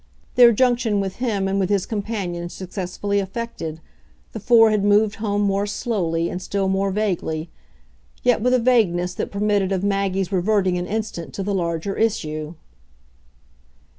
Their 0.33 0.51
junction 0.51 0.99
with 0.99 1.17
him 1.17 1.47
and 1.47 1.59
with 1.59 1.69
his 1.69 1.85
companion 1.85 2.49
successfully 2.49 3.19
effected, 3.19 3.79
the 4.31 4.39
four 4.39 4.71
had 4.71 4.83
moved 4.83 5.17
home 5.17 5.41
more 5.43 5.67
slowly, 5.67 6.27
and 6.27 6.41
still 6.41 6.67
more 6.67 6.89
vaguely; 6.89 7.51
yet 8.23 8.41
with 8.41 8.55
a 8.55 8.57
vagueness 8.59 9.13
that 9.13 9.29
permitted 9.29 9.71
of 9.71 9.83
Maggie's 9.83 10.31
reverting 10.31 10.75
an 10.79 10.87
instant 10.87 11.35
to 11.35 11.43
the 11.43 11.53
larger 11.53 11.95
issue. 11.95 12.55